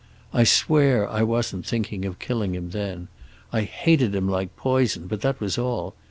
"I 0.33 0.45
swear 0.45 1.07
I 1.07 1.21
wasn't 1.21 1.63
thinking 1.63 2.05
of 2.05 2.17
killing 2.17 2.55
him 2.55 2.71
then. 2.71 3.07
I 3.53 3.61
hated 3.61 4.15
him 4.15 4.27
like 4.27 4.55
poison, 4.55 5.05
but 5.05 5.21
that 5.21 5.39
was 5.39 5.59
all. 5.59 5.93